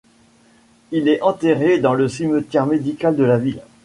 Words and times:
Il 0.91 1.07
est 1.07 1.21
enterré 1.21 1.77
dans 1.77 1.93
le 1.93 2.07
cimetière 2.07 2.65
médical 2.65 3.15
de 3.15 3.23
la 3.23 3.37
ville. 3.37 3.61